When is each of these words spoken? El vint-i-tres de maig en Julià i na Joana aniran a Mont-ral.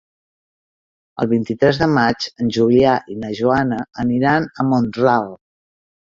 El 1.23 1.29
vint-i-tres 1.33 1.79
de 1.81 1.87
maig 1.97 2.25
en 2.45 2.49
Julià 2.57 2.95
i 3.17 3.19
na 3.27 3.31
Joana 3.41 3.79
aniran 4.07 4.51
a 4.65 4.69
Mont-ral. 4.73 5.31